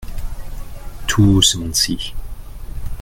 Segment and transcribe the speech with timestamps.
[1.05, 2.15] Tout ce monde-ci.